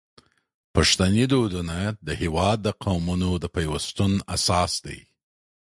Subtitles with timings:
[0.75, 4.99] پښتني دودونه د هیواد د قومونو د پیوستون اساس دی.